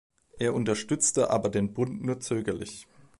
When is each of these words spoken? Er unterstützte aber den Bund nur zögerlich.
Er 0.39 0.55
unterstützte 0.55 1.29
aber 1.29 1.49
den 1.49 1.75
Bund 1.75 2.01
nur 2.03 2.19
zögerlich. 2.19 2.87